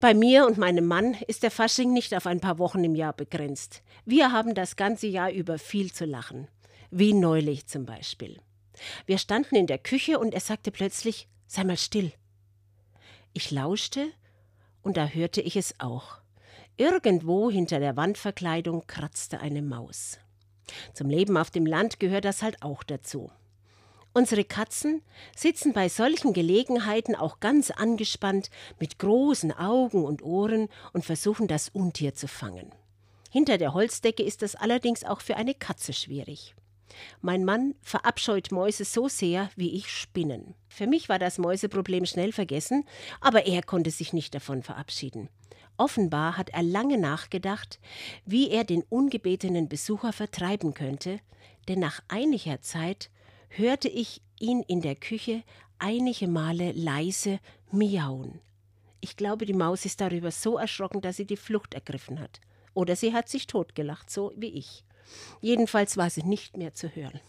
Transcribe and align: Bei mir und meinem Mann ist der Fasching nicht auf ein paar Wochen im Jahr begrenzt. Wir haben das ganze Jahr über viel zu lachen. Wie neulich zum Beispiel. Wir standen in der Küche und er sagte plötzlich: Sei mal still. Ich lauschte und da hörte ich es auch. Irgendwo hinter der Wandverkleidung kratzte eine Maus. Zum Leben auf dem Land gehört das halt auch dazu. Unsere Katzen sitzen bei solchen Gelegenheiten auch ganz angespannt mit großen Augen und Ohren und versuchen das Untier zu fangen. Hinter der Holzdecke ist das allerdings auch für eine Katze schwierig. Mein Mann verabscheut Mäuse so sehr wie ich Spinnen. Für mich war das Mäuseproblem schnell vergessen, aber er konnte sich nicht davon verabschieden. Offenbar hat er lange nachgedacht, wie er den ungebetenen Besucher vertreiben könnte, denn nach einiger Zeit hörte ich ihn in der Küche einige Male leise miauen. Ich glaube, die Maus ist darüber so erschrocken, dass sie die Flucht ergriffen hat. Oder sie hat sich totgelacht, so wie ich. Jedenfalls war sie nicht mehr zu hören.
Bei 0.00 0.14
mir 0.14 0.46
und 0.46 0.58
meinem 0.58 0.86
Mann 0.86 1.14
ist 1.26 1.42
der 1.42 1.50
Fasching 1.50 1.92
nicht 1.92 2.14
auf 2.14 2.28
ein 2.28 2.40
paar 2.40 2.60
Wochen 2.60 2.84
im 2.84 2.94
Jahr 2.94 3.12
begrenzt. 3.12 3.82
Wir 4.04 4.30
haben 4.30 4.54
das 4.54 4.76
ganze 4.76 5.08
Jahr 5.08 5.32
über 5.32 5.58
viel 5.58 5.92
zu 5.92 6.04
lachen. 6.04 6.46
Wie 6.92 7.12
neulich 7.12 7.66
zum 7.66 7.84
Beispiel. 7.84 8.40
Wir 9.06 9.18
standen 9.18 9.56
in 9.56 9.66
der 9.66 9.78
Küche 9.78 10.20
und 10.20 10.34
er 10.34 10.40
sagte 10.40 10.70
plötzlich: 10.70 11.26
Sei 11.48 11.64
mal 11.64 11.76
still. 11.76 12.12
Ich 13.32 13.50
lauschte 13.50 14.12
und 14.82 14.96
da 14.96 15.08
hörte 15.08 15.40
ich 15.40 15.56
es 15.56 15.74
auch. 15.80 16.18
Irgendwo 16.76 17.50
hinter 17.50 17.80
der 17.80 17.96
Wandverkleidung 17.96 18.86
kratzte 18.86 19.40
eine 19.40 19.62
Maus. 19.62 20.20
Zum 20.94 21.10
Leben 21.10 21.36
auf 21.36 21.50
dem 21.50 21.66
Land 21.66 21.98
gehört 21.98 22.24
das 22.24 22.42
halt 22.42 22.62
auch 22.62 22.84
dazu. 22.84 23.32
Unsere 24.18 24.42
Katzen 24.42 25.02
sitzen 25.36 25.72
bei 25.72 25.88
solchen 25.88 26.32
Gelegenheiten 26.32 27.14
auch 27.14 27.38
ganz 27.38 27.70
angespannt 27.70 28.50
mit 28.80 28.98
großen 28.98 29.52
Augen 29.52 30.04
und 30.04 30.24
Ohren 30.24 30.68
und 30.92 31.04
versuchen 31.04 31.46
das 31.46 31.68
Untier 31.68 32.16
zu 32.16 32.26
fangen. 32.26 32.72
Hinter 33.30 33.58
der 33.58 33.74
Holzdecke 33.74 34.24
ist 34.24 34.42
das 34.42 34.56
allerdings 34.56 35.04
auch 35.04 35.20
für 35.20 35.36
eine 35.36 35.54
Katze 35.54 35.92
schwierig. 35.92 36.56
Mein 37.20 37.44
Mann 37.44 37.76
verabscheut 37.80 38.50
Mäuse 38.50 38.84
so 38.84 39.06
sehr 39.06 39.50
wie 39.54 39.76
ich 39.76 39.88
Spinnen. 39.88 40.56
Für 40.68 40.88
mich 40.88 41.08
war 41.08 41.20
das 41.20 41.38
Mäuseproblem 41.38 42.04
schnell 42.04 42.32
vergessen, 42.32 42.86
aber 43.20 43.46
er 43.46 43.62
konnte 43.62 43.92
sich 43.92 44.12
nicht 44.12 44.34
davon 44.34 44.64
verabschieden. 44.64 45.28
Offenbar 45.76 46.36
hat 46.36 46.50
er 46.50 46.64
lange 46.64 46.98
nachgedacht, 46.98 47.78
wie 48.26 48.50
er 48.50 48.64
den 48.64 48.82
ungebetenen 48.82 49.68
Besucher 49.68 50.12
vertreiben 50.12 50.74
könnte, 50.74 51.20
denn 51.68 51.78
nach 51.78 52.00
einiger 52.08 52.60
Zeit 52.62 53.10
hörte 53.48 53.88
ich 53.88 54.22
ihn 54.38 54.62
in 54.62 54.80
der 54.80 54.96
Küche 54.96 55.42
einige 55.78 56.28
Male 56.28 56.72
leise 56.72 57.40
miauen. 57.70 58.40
Ich 59.00 59.16
glaube, 59.16 59.46
die 59.46 59.54
Maus 59.54 59.84
ist 59.84 60.00
darüber 60.00 60.30
so 60.30 60.58
erschrocken, 60.58 61.00
dass 61.00 61.16
sie 61.16 61.26
die 61.26 61.36
Flucht 61.36 61.74
ergriffen 61.74 62.20
hat. 62.20 62.40
Oder 62.74 62.96
sie 62.96 63.12
hat 63.12 63.28
sich 63.28 63.46
totgelacht, 63.46 64.10
so 64.10 64.32
wie 64.36 64.50
ich. 64.50 64.84
Jedenfalls 65.40 65.96
war 65.96 66.10
sie 66.10 66.22
nicht 66.22 66.56
mehr 66.56 66.74
zu 66.74 66.88
hören. 66.88 67.20